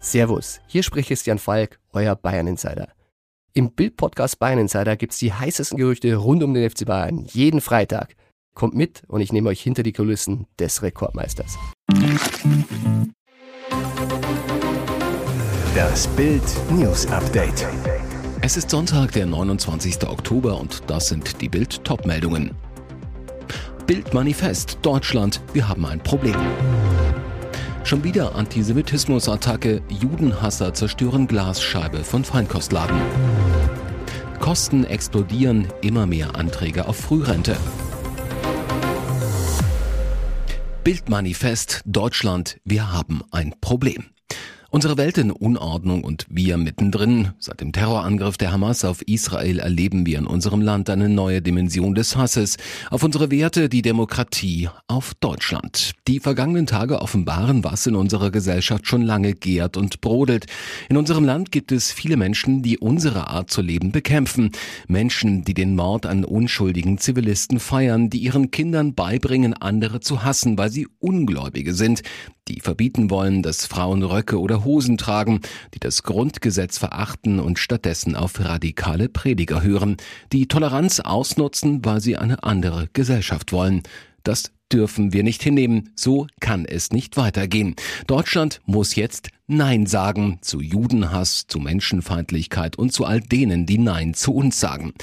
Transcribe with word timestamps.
Servus, 0.00 0.60
hier 0.66 0.82
spricht 0.82 1.08
Christian 1.08 1.38
Falk, 1.38 1.80
euer 1.92 2.14
Bayern 2.14 2.46
Insider. 2.46 2.88
Im 3.52 3.72
Bild-Podcast 3.72 4.38
Bayern 4.38 4.58
Insider 4.58 4.96
gibt's 4.96 5.18
die 5.18 5.32
heißesten 5.32 5.78
Gerüchte 5.78 6.14
rund 6.16 6.42
um 6.42 6.54
den 6.54 6.70
FC 6.70 6.84
Bayern 6.84 7.24
jeden 7.24 7.60
Freitag. 7.60 8.14
Kommt 8.54 8.74
mit 8.74 9.02
und 9.08 9.20
ich 9.20 9.32
nehme 9.32 9.48
euch 9.48 9.60
hinter 9.60 9.82
die 9.82 9.92
Kulissen 9.92 10.46
des 10.58 10.82
Rekordmeisters. 10.82 11.58
Das 15.74 16.06
Bild 16.08 16.42
News 16.70 17.06
Update. 17.06 17.66
Es 18.42 18.56
ist 18.56 18.70
Sonntag, 18.70 19.12
der 19.12 19.26
29. 19.26 20.06
Oktober 20.06 20.60
und 20.60 20.82
das 20.86 21.08
sind 21.08 21.40
die 21.40 21.48
Bild 21.48 21.82
Topmeldungen. 21.84 22.54
Bild 23.86 24.14
Manifest 24.14 24.78
Deutschland, 24.82 25.40
wir 25.52 25.68
haben 25.68 25.84
ein 25.86 26.00
Problem. 26.00 26.36
Schon 27.86 28.02
wieder 28.02 28.34
Antisemitismusattacke, 28.34 29.80
Judenhasser 29.88 30.74
zerstören 30.74 31.28
Glasscheibe 31.28 32.02
von 32.02 32.24
Feinkostladen. 32.24 33.00
Kosten 34.40 34.82
explodieren, 34.82 35.68
immer 35.82 36.04
mehr 36.04 36.34
Anträge 36.34 36.88
auf 36.88 36.96
Frührente. 36.96 37.56
Bildmanifest 40.82 41.82
Deutschland, 41.84 42.58
wir 42.64 42.92
haben 42.92 43.22
ein 43.30 43.54
Problem. 43.60 44.06
Unsere 44.70 44.96
Welt 44.96 45.16
in 45.16 45.30
Unordnung 45.30 46.02
und 46.02 46.26
wir 46.28 46.56
mittendrin. 46.56 47.30
Seit 47.38 47.60
dem 47.60 47.72
Terrorangriff 47.72 48.36
der 48.36 48.52
Hamas 48.52 48.84
auf 48.84 49.00
Israel 49.02 49.60
erleben 49.60 50.06
wir 50.06 50.18
in 50.18 50.26
unserem 50.26 50.60
Land 50.60 50.90
eine 50.90 51.08
neue 51.08 51.40
Dimension 51.40 51.94
des 51.94 52.16
Hasses 52.16 52.56
auf 52.90 53.04
unsere 53.04 53.30
Werte, 53.30 53.68
die 53.68 53.82
Demokratie, 53.82 54.68
auf 54.88 55.14
Deutschland. 55.20 55.92
Die 56.08 56.18
vergangenen 56.18 56.66
Tage 56.66 57.00
offenbaren, 57.00 57.62
was 57.62 57.86
in 57.86 57.94
unserer 57.94 58.30
Gesellschaft 58.30 58.88
schon 58.88 59.02
lange 59.02 59.34
gärt 59.34 59.76
und 59.76 60.00
brodelt. 60.00 60.46
In 60.88 60.96
unserem 60.96 61.24
Land 61.24 61.52
gibt 61.52 61.70
es 61.70 61.92
viele 61.92 62.16
Menschen, 62.16 62.62
die 62.62 62.78
unsere 62.78 63.28
Art 63.28 63.50
zu 63.50 63.62
leben 63.62 63.92
bekämpfen. 63.92 64.50
Menschen, 64.88 65.44
die 65.44 65.54
den 65.54 65.76
Mord 65.76 66.06
an 66.06 66.24
unschuldigen 66.24 66.98
Zivilisten 66.98 67.60
feiern, 67.60 68.10
die 68.10 68.18
ihren 68.18 68.50
Kindern 68.50 68.94
beibringen, 68.94 69.54
andere 69.54 70.00
zu 70.00 70.24
hassen, 70.24 70.58
weil 70.58 70.70
sie 70.70 70.88
Ungläubige 70.98 71.72
sind, 71.72 72.02
die 72.48 72.60
verbieten 72.60 73.10
wollen, 73.10 73.42
dass 73.42 73.66
Frauen 73.66 74.02
Röcke 74.02 74.40
oder 74.40 74.64
Hosen 74.64 74.98
tragen, 74.98 75.40
die 75.74 75.80
das 75.80 76.02
Grundgesetz 76.02 76.78
verachten 76.78 77.40
und 77.40 77.58
stattdessen 77.58 78.14
auf 78.16 78.40
radikale 78.40 79.08
Prediger 79.08 79.62
hören, 79.62 79.96
die 80.32 80.46
Toleranz 80.46 81.00
ausnutzen, 81.00 81.84
weil 81.84 82.00
sie 82.00 82.16
eine 82.16 82.42
andere 82.44 82.88
Gesellschaft 82.92 83.52
wollen. 83.52 83.82
Das 84.22 84.52
dürfen 84.72 85.12
wir 85.12 85.22
nicht 85.22 85.42
hinnehmen. 85.42 85.90
So 85.94 86.26
kann 86.46 86.64
es 86.64 86.92
nicht 86.92 87.16
weitergehen. 87.16 87.74
Deutschland 88.06 88.60
muss 88.66 88.94
jetzt 88.94 89.30
Nein 89.48 89.86
sagen 89.86 90.38
zu 90.42 90.60
Judenhass, 90.60 91.48
zu 91.48 91.58
Menschenfeindlichkeit 91.58 92.78
und 92.78 92.92
zu 92.92 93.04
all 93.04 93.20
denen, 93.20 93.66
die 93.66 93.78
Nein 93.78 94.14
zu 94.14 94.32
uns 94.32 94.60
sagen. 94.60 94.94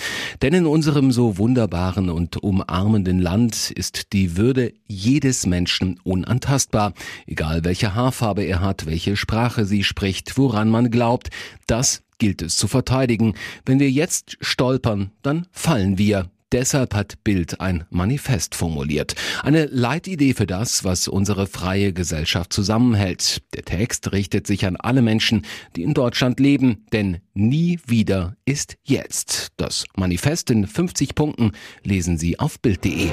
Denn 0.42 0.54
in 0.54 0.66
unserem 0.66 1.12
so 1.12 1.38
wunderbaren 1.38 2.10
und 2.10 2.42
umarmenden 2.42 3.20
Land 3.20 3.72
ist 3.72 4.14
die 4.14 4.38
Würde 4.38 4.72
jedes 4.88 5.46
Menschen 5.46 6.00
unantastbar. 6.06 6.94
Egal 7.28 7.66
welche 7.66 7.94
Haarfarbe 7.94 8.44
er 8.44 8.62
hat, 8.62 8.86
welche 8.86 9.18
Sprache 9.18 9.66
sie 9.66 9.84
spricht, 9.84 10.38
woran 10.38 10.70
man 10.70 10.92
glaubt, 10.92 11.30
das 11.68 12.04
gilt 12.20 12.42
es 12.42 12.56
zu 12.56 12.70
verteidigen. 12.70 13.34
Wenn 13.66 13.82
wir 13.82 13.92
jetzt 13.92 14.38
stolpern, 14.40 15.12
dann 15.24 15.46
fallen 15.52 15.98
wir. 15.98 16.30
Deshalb 16.54 16.94
hat 16.94 17.24
Bild 17.24 17.62
ein 17.62 17.84
Manifest 17.90 18.54
formuliert. 18.54 19.16
Eine 19.42 19.66
Leitidee 19.66 20.36
für 20.36 20.46
das, 20.46 20.84
was 20.84 21.08
unsere 21.08 21.48
freie 21.48 21.94
Gesellschaft 21.94 22.54
zusammenhält. 22.54 23.42
Der 23.56 23.64
Text 23.64 24.12
richtet 24.12 24.46
sich 24.46 24.68
an 24.68 24.76
alle 24.76 25.02
Menschen, 25.02 25.48
die 25.76 25.82
in 25.82 25.96
Deutschland 25.96 26.40
leben, 26.40 26.86
denn 26.94 27.18
nie 27.34 27.80
wieder 27.88 28.36
ist 28.46 28.78
jetzt. 28.84 29.48
Das 29.58 29.86
Manifest 29.96 30.52
in 30.52 30.68
50 30.68 31.16
Punkten 31.16 31.54
lesen 31.84 32.20
Sie 32.20 32.38
auf 32.38 32.60
Bild.de. 32.60 33.10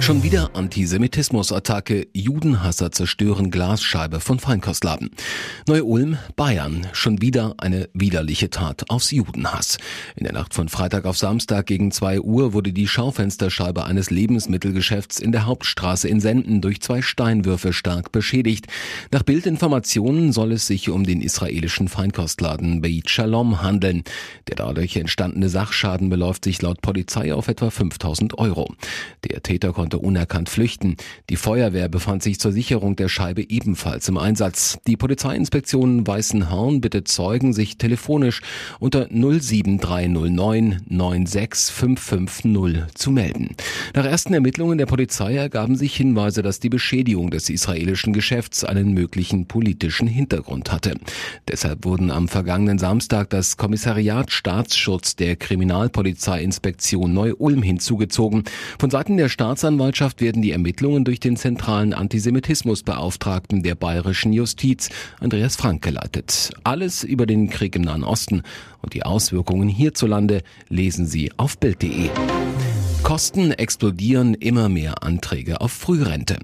Schon 0.00 0.22
wieder 0.22 0.56
Antisemitismusattacke, 0.56 2.08
Judenhasser 2.14 2.90
zerstören 2.90 3.50
Glasscheibe 3.50 4.18
von 4.18 4.40
Feinkostladen. 4.40 5.10
Neu-Ulm, 5.68 6.16
Bayern, 6.36 6.86
schon 6.92 7.20
wieder 7.20 7.54
eine 7.58 7.88
widerliche 7.92 8.48
Tat 8.48 8.88
aus 8.88 9.10
Judenhass. 9.10 9.76
In 10.16 10.24
der 10.24 10.32
Nacht 10.32 10.54
von 10.54 10.70
Freitag 10.70 11.04
auf 11.04 11.18
Samstag 11.18 11.66
gegen 11.66 11.92
2 11.92 12.20
Uhr 12.20 12.54
wurde 12.54 12.72
die 12.72 12.79
die 12.80 12.88
Schaufensterscheibe 12.88 13.84
eines 13.84 14.08
Lebensmittelgeschäfts 14.08 15.20
in 15.20 15.32
der 15.32 15.44
Hauptstraße 15.44 16.08
in 16.08 16.18
Senden 16.18 16.62
durch 16.62 16.80
zwei 16.80 17.02
Steinwürfe 17.02 17.74
stark 17.74 18.10
beschädigt. 18.10 18.68
Nach 19.12 19.22
Bildinformationen 19.22 20.32
soll 20.32 20.52
es 20.52 20.66
sich 20.66 20.88
um 20.88 21.04
den 21.04 21.20
israelischen 21.20 21.88
Feinkostladen 21.88 22.80
Beit 22.80 23.10
Shalom 23.10 23.60
handeln. 23.60 24.02
Der 24.48 24.56
dadurch 24.56 24.96
entstandene 24.96 25.50
Sachschaden 25.50 26.08
beläuft 26.08 26.44
sich 26.44 26.62
laut 26.62 26.80
Polizei 26.80 27.34
auf 27.34 27.48
etwa 27.48 27.68
5000 27.68 28.38
Euro. 28.38 28.74
Der 29.28 29.42
Täter 29.42 29.74
konnte 29.74 29.98
unerkannt 29.98 30.48
flüchten. 30.48 30.96
Die 31.28 31.36
Feuerwehr 31.36 31.90
befand 31.90 32.22
sich 32.22 32.40
zur 32.40 32.52
Sicherung 32.52 32.96
der 32.96 33.10
Scheibe 33.10 33.42
ebenfalls 33.46 34.08
im 34.08 34.16
Einsatz. 34.16 34.78
Die 34.86 34.96
Polizeiinspektion 34.96 36.06
Weißenhorn 36.06 36.80
bittet 36.80 37.08
Zeugen, 37.08 37.52
sich 37.52 37.76
telefonisch 37.76 38.40
unter 38.78 39.06
07309 39.10 40.80
96550 40.88 42.59
0 42.60 42.86
zu 42.94 43.10
melden. 43.10 43.56
Nach 43.94 44.04
ersten 44.04 44.34
Ermittlungen 44.34 44.76
der 44.76 44.86
Polizei 44.86 45.36
ergaben 45.36 45.76
sich 45.76 45.96
Hinweise, 45.96 46.42
dass 46.42 46.60
die 46.60 46.68
Beschädigung 46.68 47.30
des 47.30 47.48
israelischen 47.48 48.12
Geschäfts 48.12 48.64
einen 48.64 48.92
möglichen 48.92 49.46
politischen 49.46 50.06
Hintergrund 50.06 50.70
hatte. 50.70 50.96
Deshalb 51.48 51.84
wurden 51.84 52.10
am 52.10 52.28
vergangenen 52.28 52.78
Samstag 52.78 53.30
das 53.30 53.56
Kommissariat 53.56 54.30
Staatsschutz 54.30 55.16
der 55.16 55.36
Kriminalpolizeiinspektion 55.36 57.12
Neu-Ulm 57.12 57.62
hinzugezogen. 57.62 58.44
Von 58.78 58.90
Seiten 58.90 59.16
der 59.16 59.28
Staatsanwaltschaft 59.28 60.20
werden 60.20 60.42
die 60.42 60.52
Ermittlungen 60.52 61.04
durch 61.04 61.20
den 61.20 61.36
zentralen 61.36 61.94
Antisemitismusbeauftragten 61.94 63.62
der 63.62 63.74
bayerischen 63.74 64.32
Justiz, 64.32 64.90
Andreas 65.18 65.56
Frank, 65.56 65.82
geleitet. 65.82 66.50
Alles 66.64 67.04
über 67.04 67.24
den 67.26 67.48
Krieg 67.48 67.74
im 67.76 67.82
Nahen 67.82 68.04
Osten 68.04 68.42
und 68.82 68.94
die 68.94 69.02
Auswirkungen 69.02 69.68
hierzulande 69.68 70.42
lesen 70.68 71.06
Sie 71.06 71.30
auf 71.36 71.58
Bild.de. 71.58 72.10
Kosten 73.10 73.50
explodieren 73.50 74.34
immer 74.34 74.68
mehr 74.68 75.02
Anträge 75.02 75.60
auf 75.60 75.72
Frührente. 75.72 76.36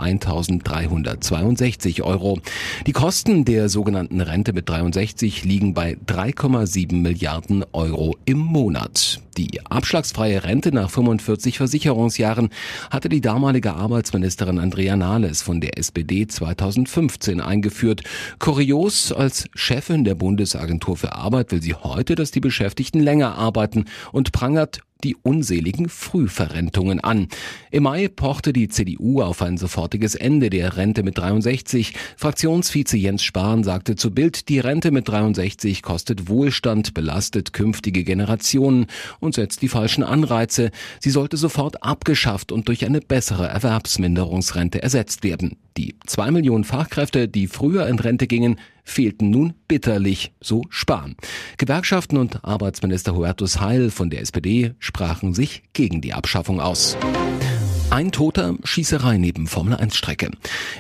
1362 0.98 2.02
Euro. 2.02 2.38
Die 2.86 2.92
Kosten 2.92 3.44
der 3.44 3.68
sogenannten 3.68 4.20
Rente 4.20 4.52
mit 4.52 4.68
63 4.68 5.44
liegen 5.44 5.74
bei 5.74 5.96
3,7 6.06 6.94
Milliarden 6.94 7.64
Euro 7.72 8.16
im 8.24 8.38
Monat. 8.38 9.20
Die 9.36 9.60
abschlagsfreie 9.66 10.44
Rente 10.44 10.72
nach 10.72 10.88
45 10.88 11.58
Versicherungsjahren 11.58 12.48
hatte 12.90 13.10
die 13.10 13.20
damalige 13.20 13.74
Arbeitsministerin 13.74 14.58
Andrea 14.58 14.96
Nahles 14.96 15.42
von 15.42 15.60
der 15.60 15.76
SPD 15.76 16.26
2015 16.26 17.42
eingeführt. 17.42 18.02
Kurios, 18.38 19.12
als 19.12 19.44
Chefin 19.54 20.04
der 20.04 20.14
Bundesagentur 20.14 20.96
für 20.96 21.12
Arbeit 21.12 21.52
will 21.52 21.60
sie 21.60 21.74
heute, 21.74 22.14
dass 22.14 22.30
die 22.30 22.40
Beschäftigten 22.40 23.00
länger 23.00 23.34
arbeiten 23.34 23.84
und 24.10 24.32
prangert 24.32 24.80
die 25.04 25.16
unseligen 25.22 25.88
Frühverrentungen 25.88 27.00
an. 27.00 27.28
Im 27.70 27.84
Mai 27.84 28.08
pochte 28.08 28.52
die 28.52 28.68
CDU 28.68 29.22
auf 29.22 29.42
ein 29.42 29.58
sofortiges 29.58 30.14
Ende 30.14 30.50
der 30.50 30.76
Rente 30.76 31.02
mit 31.02 31.18
63. 31.18 31.94
Fraktionsvize 32.16 32.96
Jens 32.96 33.22
Spahn 33.22 33.64
sagte 33.64 33.96
zu 33.96 34.10
Bild, 34.10 34.48
die 34.48 34.58
Rente 34.58 34.90
mit 34.90 35.08
63 35.08 35.82
kostet 35.82 36.28
Wohlstand, 36.28 36.94
belastet 36.94 37.52
künftige 37.52 38.04
Generationen 38.04 38.86
und 39.20 39.34
setzt 39.34 39.62
die 39.62 39.68
falschen 39.68 40.02
Anreize. 40.02 40.70
Sie 41.00 41.10
sollte 41.10 41.36
sofort 41.36 41.82
abgeschafft 41.82 42.52
und 42.52 42.68
durch 42.68 42.84
eine 42.84 43.00
bessere 43.00 43.46
Erwerbsminderungsrente 43.46 44.82
ersetzt 44.82 45.22
werden. 45.22 45.56
Die 45.76 45.96
zwei 46.06 46.30
Millionen 46.30 46.64
Fachkräfte, 46.64 47.28
die 47.28 47.46
früher 47.46 47.86
in 47.86 47.98
Rente 47.98 48.26
gingen, 48.26 48.58
fehlten 48.84 49.30
nun 49.30 49.54
bitterlich, 49.68 50.32
so 50.40 50.62
Spahn. 50.70 51.16
Gewerkschaften 51.58 52.16
und 52.16 52.44
Arbeitsminister 52.44 53.14
Hubertus 53.14 53.60
Heil 53.60 53.90
von 53.90 54.08
der 54.08 54.22
SPD 54.22 54.74
sprachen 54.78 55.34
sich 55.34 55.62
gegen 55.72 56.00
die 56.00 56.14
Abschaffung 56.14 56.60
aus. 56.60 56.96
Ein 57.96 58.12
Toter, 58.12 58.56
Schießerei 58.62 59.16
neben 59.16 59.46
Formel-1-Strecke. 59.46 60.30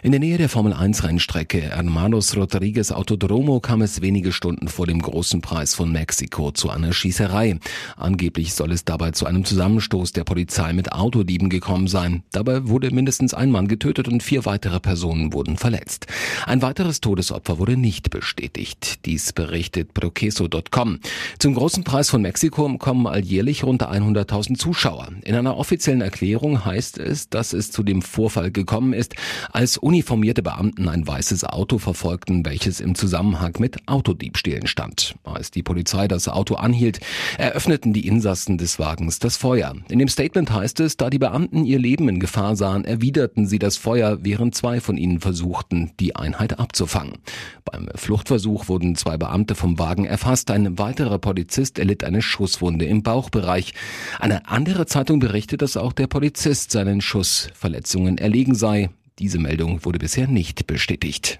In 0.02 0.12
der 0.12 0.20
Nähe 0.20 0.36
der 0.36 0.50
Formel-1-Rennstrecke 0.50 1.62
Hermanos 1.62 2.36
Rodriguez 2.36 2.92
Autodromo 2.92 3.58
kam 3.60 3.80
es 3.80 4.02
wenige 4.02 4.32
Stunden 4.32 4.68
vor 4.68 4.86
dem 4.86 5.00
großen 5.00 5.40
Preis 5.40 5.74
von 5.74 5.90
Mexiko 5.90 6.50
zu 6.50 6.68
einer 6.68 6.92
Schießerei. 6.92 7.58
Angeblich 7.96 8.52
soll 8.52 8.70
es 8.70 8.84
dabei 8.84 9.12
zu 9.12 9.24
einem 9.24 9.46
Zusammenstoß 9.46 10.12
der 10.12 10.24
Polizei 10.24 10.74
mit 10.74 10.92
Autodieben 10.92 11.48
gekommen 11.48 11.88
sein. 11.88 12.22
Dabei 12.32 12.68
wurde 12.68 12.90
mindestens 12.90 13.32
ein 13.32 13.50
Mann 13.50 13.66
getötet 13.66 14.08
und 14.08 14.22
vier 14.22 14.44
weitere 14.44 14.78
Personen 14.78 15.32
wurden 15.32 15.56
verletzt. 15.56 16.08
Ein 16.44 16.60
weiteres 16.60 17.00
Todesopfer 17.00 17.58
wurde 17.58 17.78
nicht 17.78 18.10
bestätigt. 18.10 19.06
Dies 19.06 19.32
berichtet 19.32 19.94
Proqueso.com. 19.94 20.98
Zum 21.38 21.54
großen 21.54 21.82
Preis 21.82 22.10
von 22.10 22.20
Mexiko 22.20 22.76
kommen 22.76 23.06
alljährlich 23.06 23.64
rund 23.64 23.82
100.000 23.82 24.58
Zuschauer. 24.58 25.08
In 25.24 25.34
einer 25.34 25.56
offiziellen 25.56 26.02
Erklärung 26.02 26.66
heißt 26.66 27.05
ist 27.06 27.36
dass 27.36 27.52
es 27.52 27.70
zu 27.70 27.82
dem 27.82 28.02
Vorfall 28.02 28.50
gekommen 28.50 28.92
ist, 28.92 29.14
als 29.52 29.76
uniformierte 29.76 30.42
Beamten 30.42 30.88
ein 30.88 31.06
weißes 31.06 31.44
Auto 31.44 31.78
verfolgten, 31.78 32.44
welches 32.44 32.80
im 32.80 32.94
Zusammenhang 32.94 33.54
mit 33.58 33.86
Autodiebstählen 33.86 34.66
stand. 34.66 35.14
Als 35.24 35.50
die 35.50 35.62
Polizei 35.62 36.08
das 36.08 36.28
Auto 36.28 36.54
anhielt, 36.54 37.00
eröffneten 37.38 37.92
die 37.92 38.06
Insassen 38.06 38.58
des 38.58 38.78
Wagens 38.78 39.18
das 39.18 39.36
Feuer. 39.36 39.74
In 39.88 39.98
dem 39.98 40.08
Statement 40.08 40.50
heißt 40.50 40.80
es, 40.80 40.96
da 40.96 41.10
die 41.10 41.18
Beamten 41.18 41.64
ihr 41.64 41.78
Leben 41.78 42.08
in 42.08 42.20
Gefahr 42.20 42.56
sahen, 42.56 42.84
erwiderten 42.84 43.46
sie 43.46 43.58
das 43.58 43.76
Feuer, 43.76 44.18
während 44.22 44.54
zwei 44.54 44.80
von 44.80 44.96
ihnen 44.96 45.20
versuchten, 45.20 45.92
die 46.00 46.16
Einheit 46.16 46.58
abzufangen. 46.58 47.18
Beim 47.64 47.88
Fluchtversuch 47.94 48.68
wurden 48.68 48.96
zwei 48.96 49.16
Beamte 49.16 49.54
vom 49.54 49.78
Wagen 49.78 50.04
erfasst. 50.04 50.50
Ein 50.50 50.78
weiterer 50.78 51.18
Polizist 51.18 51.78
erlitt 51.78 52.04
eine 52.04 52.22
Schusswunde 52.22 52.86
im 52.86 53.02
Bauchbereich. 53.02 53.74
Eine 54.18 54.48
andere 54.48 54.86
Zeitung 54.86 55.18
berichtet, 55.18 55.62
dass 55.62 55.76
auch 55.76 55.92
der 55.92 56.06
Polizist 56.06 56.70
seine 56.70 56.95
seinen 56.96 57.00
Schussverletzungen 57.00 58.18
erlegen 58.18 58.54
sei. 58.54 58.88
Diese 59.18 59.38
Meldung 59.38 59.84
wurde 59.84 59.98
bisher 59.98 60.26
nicht 60.26 60.66
bestätigt. 60.66 61.38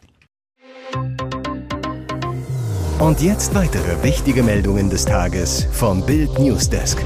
Und 2.99 3.21
jetzt 3.21 3.55
weitere 3.55 4.03
wichtige 4.03 4.43
Meldungen 4.43 4.91
des 4.91 5.05
Tages 5.05 5.67
vom 5.73 6.05
Bild 6.05 6.39
Newsdesk. 6.39 6.99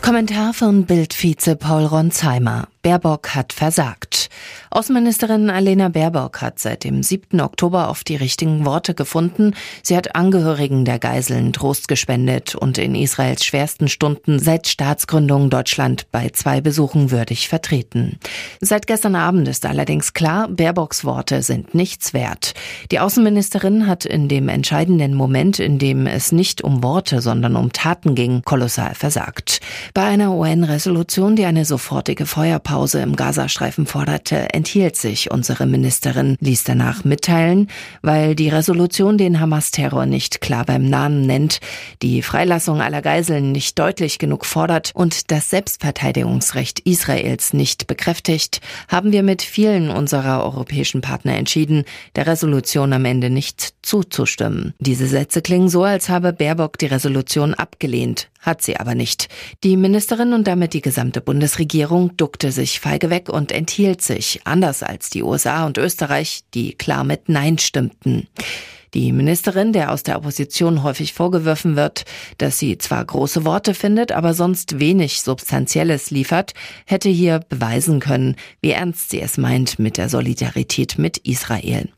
Kommentar 0.00 0.52
von 0.52 0.84
Bildvize 0.84 1.56
Paul 1.56 1.86
Ronsheimer. 1.86 2.68
Baerbock 2.82 3.34
hat 3.34 3.52
versagt. 3.52 4.28
Außenministerin 4.72 5.50
Alena 5.50 5.88
Baerbock 5.88 6.40
hat 6.40 6.58
seit 6.58 6.84
dem 6.84 7.02
7. 7.02 7.40
Oktober 7.40 7.88
auf 7.88 8.04
die 8.04 8.16
richtigen 8.16 8.64
Worte 8.64 8.94
gefunden. 8.94 9.54
Sie 9.82 9.96
hat 9.96 10.16
Angehörigen 10.16 10.84
der 10.84 10.98
Geiseln 10.98 11.52
Trost 11.52 11.88
gespendet 11.88 12.54
und 12.54 12.78
in 12.78 12.94
Israels 12.94 13.44
schwersten 13.44 13.88
Stunden 13.88 14.38
seit 14.38 14.66
Staatsgründung 14.66 15.50
Deutschland 15.50 16.06
bei 16.10 16.30
zwei 16.30 16.60
Besuchen 16.60 17.10
würdig 17.10 17.48
vertreten. 17.48 18.18
Seit 18.60 18.86
gestern 18.86 19.14
Abend 19.14 19.46
ist 19.48 19.66
allerdings 19.66 20.14
klar, 20.14 20.48
Baerbocks 20.48 21.04
Worte 21.04 21.42
sind 21.42 21.74
nichts 21.74 22.14
wert. 22.14 22.54
Die 22.90 23.00
Außenministerin 23.00 23.86
hat 23.86 24.04
in 24.04 24.28
dem 24.28 24.48
entscheidenden 24.48 25.14
Moment, 25.14 25.58
in 25.58 25.78
dem 25.78 26.06
es 26.06 26.32
nicht 26.32 26.62
um 26.62 26.82
Worte, 26.82 27.20
sondern 27.20 27.56
um 27.56 27.72
Taten 27.72 28.14
ging, 28.14 28.42
kolossal 28.42 28.94
versagt. 28.94 29.60
Bei 29.94 30.04
einer 30.04 30.34
UN-Resolution, 30.34 31.36
die 31.36 31.44
eine 31.44 31.64
sofortige 31.64 32.26
Feuerpause 32.26 32.72
Pause 32.72 33.02
im 33.02 33.16
Gazastreifen 33.16 33.86
forderte, 33.86 34.48
enthielt 34.62 34.94
sich 34.94 35.28
unsere 35.32 35.66
Ministerin, 35.66 36.36
ließ 36.38 36.62
danach 36.62 37.02
mitteilen, 37.02 37.66
weil 38.00 38.36
die 38.36 38.48
Resolution 38.48 39.18
den 39.18 39.40
Hamas-Terror 39.40 40.06
nicht 40.06 40.40
klar 40.40 40.64
beim 40.64 40.88
Namen 40.88 41.26
nennt, 41.26 41.58
die 42.00 42.22
Freilassung 42.22 42.80
aller 42.80 43.02
Geiseln 43.02 43.50
nicht 43.50 43.76
deutlich 43.76 44.20
genug 44.20 44.46
fordert 44.46 44.92
und 44.94 45.32
das 45.32 45.50
Selbstverteidigungsrecht 45.50 46.78
Israels 46.78 47.52
nicht 47.52 47.88
bekräftigt, 47.88 48.60
haben 48.86 49.10
wir 49.10 49.24
mit 49.24 49.42
vielen 49.42 49.90
unserer 49.90 50.44
europäischen 50.44 51.00
Partner 51.00 51.36
entschieden, 51.36 51.82
der 52.14 52.28
Resolution 52.28 52.92
am 52.92 53.04
Ende 53.04 53.30
nicht 53.30 53.74
zuzustimmen. 53.82 54.74
Diese 54.78 55.08
Sätze 55.08 55.42
klingen 55.42 55.70
so, 55.70 55.82
als 55.82 56.08
habe 56.08 56.32
Baerbock 56.32 56.78
die 56.78 56.86
Resolution 56.86 57.54
abgelehnt, 57.54 58.28
hat 58.42 58.60
sie 58.60 58.76
aber 58.76 58.94
nicht. 58.94 59.28
Die 59.64 59.78
Ministerin 59.78 60.34
und 60.34 60.46
damit 60.46 60.74
die 60.74 60.82
gesamte 60.82 61.22
Bundesregierung 61.22 62.16
duckte 62.16 62.52
sich 62.52 62.80
feige 62.80 63.08
weg 63.08 63.30
und 63.30 63.52
enthielt 63.52 64.02
sich, 64.02 64.40
anders 64.44 64.82
als 64.82 65.08
die 65.08 65.22
USA 65.22 65.64
und 65.64 65.78
Österreich, 65.78 66.42
die 66.52 66.74
klar 66.74 67.04
mit 67.04 67.28
Nein 67.28 67.56
stimmten. 67.56 68.28
Die 68.94 69.10
Ministerin, 69.12 69.72
der 69.72 69.90
aus 69.90 70.02
der 70.02 70.18
Opposition 70.18 70.82
häufig 70.82 71.14
vorgeworfen 71.14 71.76
wird, 71.76 72.04
dass 72.36 72.58
sie 72.58 72.76
zwar 72.76 73.02
große 73.02 73.44
Worte 73.46 73.72
findet, 73.72 74.12
aber 74.12 74.34
sonst 74.34 74.80
wenig 74.80 75.22
Substanzielles 75.22 76.10
liefert, 76.10 76.52
hätte 76.84 77.08
hier 77.08 77.40
beweisen 77.48 78.00
können, 78.00 78.36
wie 78.60 78.72
ernst 78.72 79.08
sie 79.08 79.22
es 79.22 79.38
meint 79.38 79.78
mit 79.78 79.96
der 79.96 80.10
Solidarität 80.10 80.98
mit 80.98 81.16
Israel. 81.18 81.88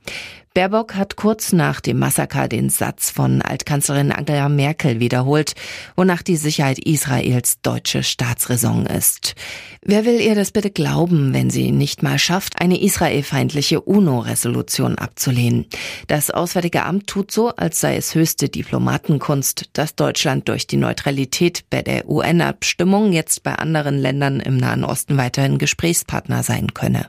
Baerbock 0.54 0.94
hat 0.94 1.16
kurz 1.16 1.52
nach 1.52 1.80
dem 1.80 1.98
Massaker 1.98 2.46
den 2.46 2.70
Satz 2.70 3.10
von 3.10 3.42
Altkanzlerin 3.42 4.12
Angela 4.12 4.48
Merkel 4.48 5.00
wiederholt, 5.00 5.54
wonach 5.96 6.22
die 6.22 6.36
Sicherheit 6.36 6.78
Israels 6.78 7.60
deutsche 7.62 8.04
Staatsräson 8.04 8.86
ist. 8.86 9.34
Wer 9.82 10.04
will 10.04 10.20
ihr 10.20 10.36
das 10.36 10.52
bitte 10.52 10.70
glauben, 10.70 11.34
wenn 11.34 11.50
sie 11.50 11.72
nicht 11.72 12.04
mal 12.04 12.20
schafft, 12.20 12.60
eine 12.60 12.80
israelfeindliche 12.80 13.80
UNO-Resolution 13.80 14.96
abzulehnen? 14.96 15.66
Das 16.06 16.30
Auswärtige 16.30 16.84
Amt 16.84 17.08
tut 17.08 17.32
so, 17.32 17.48
als 17.48 17.80
sei 17.80 17.96
es 17.96 18.14
höchste 18.14 18.48
Diplomatenkunst, 18.48 19.70
dass 19.72 19.96
Deutschland 19.96 20.48
durch 20.48 20.68
die 20.68 20.76
Neutralität 20.76 21.64
bei 21.68 21.82
der 21.82 22.08
UN-Abstimmung 22.08 23.12
jetzt 23.12 23.42
bei 23.42 23.56
anderen 23.56 23.98
Ländern 23.98 24.38
im 24.38 24.56
Nahen 24.56 24.84
Osten 24.84 25.16
weiterhin 25.16 25.58
Gesprächspartner 25.58 26.44
sein 26.44 26.74
könne. 26.74 27.08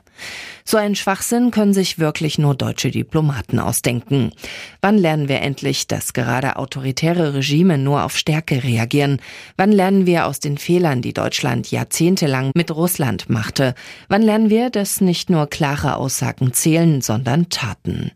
So 0.64 0.78
ein 0.78 0.96
Schwachsinn 0.96 1.52
können 1.52 1.72
sich 1.72 2.00
wirklich 2.00 2.38
nur 2.38 2.56
deutsche 2.56 2.90
Diplomaten 2.90 3.35
ausdenken. 3.58 4.32
Wann 4.80 4.98
lernen 4.98 5.28
wir 5.28 5.40
endlich, 5.40 5.86
dass 5.86 6.12
gerade 6.12 6.56
autoritäre 6.56 7.34
Regime 7.34 7.78
nur 7.78 8.04
auf 8.04 8.16
Stärke 8.16 8.62
reagieren? 8.64 9.20
Wann 9.56 9.72
lernen 9.72 10.06
wir 10.06 10.26
aus 10.26 10.40
den 10.40 10.58
Fehlern, 10.58 11.02
die 11.02 11.14
Deutschland 11.14 11.70
jahrzehntelang 11.70 12.50
mit 12.54 12.70
Russland 12.70 13.28
machte? 13.28 13.74
Wann 14.08 14.22
lernen 14.22 14.50
wir, 14.50 14.70
dass 14.70 15.00
nicht 15.00 15.30
nur 15.30 15.46
klare 15.48 15.96
Aussagen 15.96 16.52
zählen, 16.52 17.00
sondern 17.00 17.48
Taten? 17.48 18.12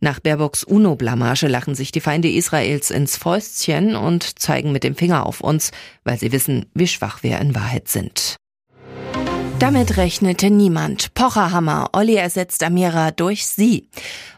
Nach 0.00 0.20
Baerbocks 0.20 0.64
UNO-Blamage 0.64 1.48
lachen 1.48 1.74
sich 1.74 1.92
die 1.92 2.00
Feinde 2.00 2.30
Israels 2.30 2.90
ins 2.90 3.16
Fäustchen 3.16 3.96
und 3.96 4.38
zeigen 4.38 4.72
mit 4.72 4.84
dem 4.84 4.96
Finger 4.96 5.26
auf 5.26 5.40
uns, 5.40 5.70
weil 6.04 6.18
sie 6.18 6.32
wissen, 6.32 6.66
wie 6.74 6.88
schwach 6.88 7.22
wir 7.22 7.38
in 7.38 7.54
Wahrheit 7.54 7.88
sind. 7.88 8.36
Damit 9.60 9.96
rechnete 9.96 10.50
niemand. 10.50 11.14
Pocherhammer. 11.14 11.90
Olli 11.92 12.16
ersetzt 12.16 12.62
Amira 12.62 13.12
durch 13.12 13.46
sie. 13.46 13.88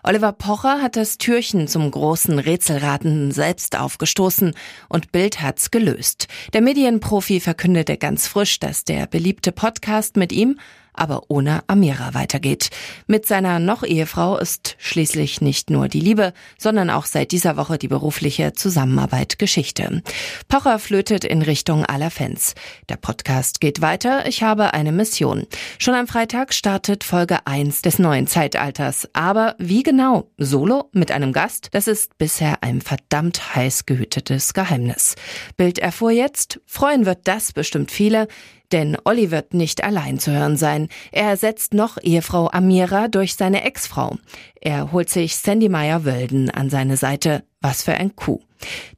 Oliver 0.03 0.33
Pocher 0.33 0.81
hat 0.83 0.95
das 0.97 1.19
Türchen 1.19 1.67
zum 1.67 1.91
großen 1.91 2.39
Rätselraten 2.39 3.33
selbst 3.33 3.77
aufgestoßen 3.77 4.55
und 4.89 5.13
Bild 5.13 5.41
hat's 5.41 5.71
gelöst. 5.71 6.29
Der 6.53 6.61
Medienprofi 6.61 7.41
verkündete 7.41 7.97
ganz 7.97 8.29
frisch, 8.29 8.61
dass 8.61 8.85
der 8.85 9.07
beliebte 9.07 9.53
Podcast 9.53 10.17
mit 10.17 10.33
ihm 10.33 10.59
aber 10.97 11.25
ohne 11.29 11.63
Amira 11.67 12.15
weitergeht. 12.15 12.71
Mit 13.07 13.27
seiner 13.27 13.59
Noch-Ehefrau 13.59 14.39
ist 14.39 14.77
schließlich 14.79 15.41
nicht 15.41 15.71
nur 15.71 15.89
die 15.89 16.01
Liebe, 16.01 16.33
sondern 16.59 16.91
auch 16.91 17.07
seit 17.07 17.33
dieser 17.33 17.57
Woche 17.57 17.79
die 17.79 17.89
berufliche 17.89 18.53
Zusammenarbeit 18.53 19.39
Geschichte. 19.39 20.03
Pocher 20.49 20.79
flötet 20.79 21.25
in 21.25 21.43
Richtung 21.43 21.85
aller 21.85 22.11
Fans. 22.11 22.55
Der 22.89 22.97
Podcast 22.97 23.61
geht 23.61 23.81
weiter. 23.81 24.27
Ich 24.27 24.43
habe 24.43 24.75
eine 24.75 24.93
Mission. 24.93 25.47
Schon 25.79 25.95
am 25.95 26.07
Freitag 26.07 26.55
startet 26.55 27.05
Folge 27.05 27.47
1 27.47 27.83
des 27.83 27.99
neuen 27.99 28.27
Zeitalters. 28.27 29.09
Aber 29.13 29.55
wie 29.59 29.83
genau? 29.83 30.31
Solo 30.39 30.89
mit 30.93 31.13
einem 31.13 31.33
Gast? 31.33 31.69
Das 31.73 31.87
ist 31.87 32.19
bisher 32.19 32.63
ein 32.63 32.81
verdammt 32.81 33.55
heiß 33.55 33.87
gehütetes 33.87 34.55
Geheimnis. 34.55 35.17
Bild 35.57 35.79
erfuhr 35.79 36.11
jetzt, 36.11 36.61
freuen 36.67 37.07
wird 37.07 37.21
das 37.25 37.53
bestimmt 37.53 37.91
viele, 37.91 38.29
denn 38.73 38.97
Olli 39.05 39.31
wird 39.31 39.55
nicht 39.55 39.85
allein 39.85 40.19
zu 40.19 40.33
hören 40.33 40.57
sein. 40.57 40.89
Er 41.13 41.29
ersetzt 41.29 41.75
noch 41.75 41.99
Ehefrau 42.03 42.51
Amira 42.51 43.09
durch 43.09 43.35
seine 43.35 43.65
Ex-Frau. 43.65 44.17
Er 44.61 44.93
holt 44.93 45.11
sich 45.11 45.37
Sandy 45.37 45.69
Meyer-Wölden 45.69 46.51
an 46.51 46.71
seine 46.71 46.97
Seite. 46.97 47.45
Was 47.67 47.83
für 47.83 47.95
ein 47.95 48.15
Coup. 48.15 48.41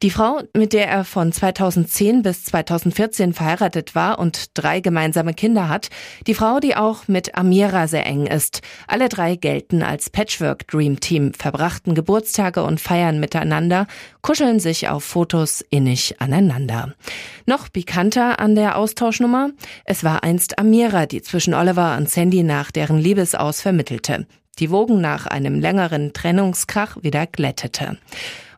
Die 0.02 0.10
Frau, 0.10 0.42
mit 0.54 0.74
der 0.74 0.88
er 0.88 1.04
von 1.04 1.32
2010 1.32 2.20
bis 2.20 2.44
2014 2.44 3.32
verheiratet 3.32 3.94
war 3.94 4.18
und 4.18 4.50
drei 4.52 4.80
gemeinsame 4.80 5.32
Kinder 5.32 5.70
hat, 5.70 5.88
die 6.26 6.34
Frau, 6.34 6.60
die 6.60 6.76
auch 6.76 7.08
mit 7.08 7.34
Amira 7.34 7.88
sehr 7.88 8.04
eng 8.04 8.26
ist. 8.26 8.60
Alle 8.86 9.08
drei 9.08 9.36
gelten 9.36 9.82
als 9.82 10.10
Patchwork 10.10 10.68
Dream 10.68 11.00
Team, 11.00 11.32
verbrachten 11.32 11.94
Geburtstage 11.94 12.62
und 12.62 12.78
feiern 12.78 13.20
miteinander, 13.20 13.86
kuscheln 14.20 14.60
sich 14.60 14.90
auf 14.90 15.02
Fotos 15.02 15.64
innig 15.70 16.20
aneinander. 16.20 16.92
Noch 17.46 17.72
pikanter 17.72 18.40
an 18.40 18.54
der 18.54 18.76
Austauschnummer? 18.76 19.52
Es 19.86 20.04
war 20.04 20.24
einst 20.24 20.58
Amira, 20.58 21.06
die 21.06 21.22
zwischen 21.22 21.54
Oliver 21.54 21.96
und 21.96 22.10
Sandy 22.10 22.42
nach 22.42 22.70
deren 22.70 22.98
Liebesaus 22.98 23.62
vermittelte 23.62 24.26
die 24.58 24.70
Wogen 24.70 25.00
nach 25.00 25.26
einem 25.26 25.60
längeren 25.60 26.12
Trennungskrach 26.12 26.96
wieder 27.02 27.26
glättete. 27.26 27.96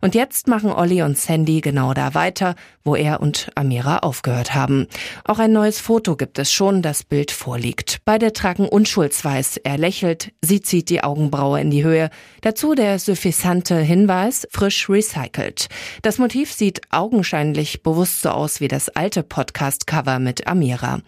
Und 0.00 0.14
jetzt 0.14 0.49
machen 0.49 0.73
Olli 0.73 1.02
und 1.02 1.19
Sandy 1.19 1.61
genau 1.61 1.92
da 1.92 2.14
weiter, 2.14 2.54
wo 2.85 2.97
er 2.97 3.21
und 3.21 3.50
Amira 3.54 3.99
aufgehört 3.99 4.54
haben. 4.54 4.87
Auch 5.25 5.38
ein 5.38 5.52
neues 5.52 5.78
Foto 5.80 6.16
gibt 6.16 6.38
es 6.38 6.52
schon, 6.52 6.80
das 6.80 7.04
Bild 7.04 7.30
vorliegt. 7.30 7.99
Beide 8.04 8.33
tragen 8.33 8.69
Unschuldsweiß. 8.69 9.59
Er 9.59 9.76
lächelt, 9.76 10.33
sie 10.40 10.62
zieht 10.62 10.88
die 10.88 11.02
Augenbraue 11.02 11.61
in 11.61 11.71
die 11.71 11.85
Höhe. 11.85 12.11
Dazu 12.40 12.75
der 12.75 12.99
suffisante 12.99 13.76
Hinweis, 13.78 14.49
frisch 14.50 14.88
recycelt. 14.88 15.69
Das 16.02 16.19
Motiv 16.19 16.52
sieht 16.52 16.80
augenscheinlich 16.90 17.83
bewusst 17.83 18.23
so 18.23 18.30
aus 18.30 18.61
wie 18.61 18.69
das 18.69 18.88
alte 18.88 19.23
Podcast-Cover 19.23 20.19
mit 20.19 20.47
Amira. 20.47 21.00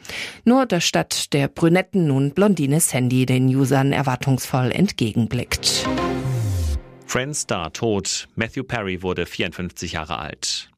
Nur 0.45 0.67
dass 0.67 0.85
statt 0.85 1.33
der 1.33 1.49
brünetten 1.49 2.07
nun 2.07 2.33
blondine 2.33 2.81
Sandy 2.81 3.25
den 3.25 3.49
Usern 3.49 3.93
erwartungsvoll 3.93 4.71
entgegenblickt. 4.71 5.87
Friends-Star 7.13 7.75
tot. 7.75 8.27
Matthew 8.37 8.65
Perry 8.65 9.03
wurde 9.03 9.27
54 9.27 9.93
Jahre 9.93 10.19
alt. 10.19 10.71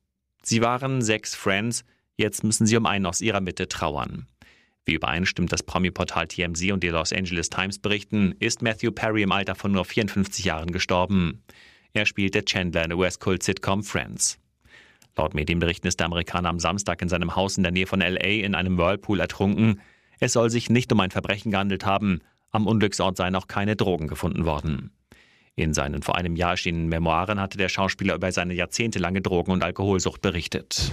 Sie 0.42 0.62
waren 0.62 1.00
sechs 1.00 1.36
Friends, 1.36 1.84
jetzt 2.16 2.42
müssen 2.42 2.66
sie 2.66 2.76
um 2.76 2.86
einen 2.86 3.06
aus 3.06 3.20
ihrer 3.20 3.40
Mitte 3.40 3.68
trauern. 3.68 4.26
Wie 4.84 4.94
übereinstimmt 4.94 5.52
das 5.52 5.62
Promi-Portal 5.62 6.26
TMZ 6.26 6.72
und 6.72 6.82
die 6.82 6.88
Los 6.88 7.12
Angeles 7.12 7.50
Times 7.50 7.78
berichten, 7.78 8.34
ist 8.40 8.62
Matthew 8.62 8.90
Perry 8.90 9.22
im 9.22 9.30
Alter 9.30 9.54
von 9.54 9.70
nur 9.70 9.84
54 9.84 10.44
Jahren 10.44 10.72
gestorben. 10.72 11.44
Er 11.92 12.04
spielte 12.04 12.44
Chandler 12.44 12.82
in 12.82 12.88
der 12.88 12.98
US-Kult-Sitcom 12.98 13.84
Friends. 13.84 14.40
Laut 15.16 15.34
Medienberichten 15.34 15.86
ist 15.86 16.00
der 16.00 16.06
Amerikaner 16.06 16.48
am 16.48 16.58
Samstag 16.58 17.00
in 17.00 17.08
seinem 17.08 17.36
Haus 17.36 17.56
in 17.58 17.62
der 17.62 17.70
Nähe 17.70 17.86
von 17.86 18.00
LA 18.00 18.42
in 18.42 18.56
einem 18.56 18.76
Whirlpool 18.76 19.20
ertrunken. 19.20 19.80
Es 20.18 20.32
soll 20.32 20.50
sich 20.50 20.68
nicht 20.68 20.90
um 20.90 20.98
ein 20.98 21.12
Verbrechen 21.12 21.52
gehandelt 21.52 21.86
haben. 21.86 22.22
Am 22.50 22.66
Unglücksort 22.66 23.16
seien 23.16 23.36
auch 23.36 23.46
keine 23.46 23.76
Drogen 23.76 24.08
gefunden 24.08 24.44
worden. 24.46 24.90
In 25.56 25.72
seinen 25.72 26.02
vor 26.02 26.16
einem 26.16 26.34
Jahr 26.34 26.50
erschienenen 26.50 26.88
Memoiren 26.88 27.40
hatte 27.40 27.58
der 27.58 27.68
Schauspieler 27.68 28.16
über 28.16 28.32
seine 28.32 28.54
jahrzehntelange 28.54 29.20
Drogen- 29.20 29.52
und 29.52 29.62
Alkoholsucht 29.62 30.20
berichtet. 30.20 30.92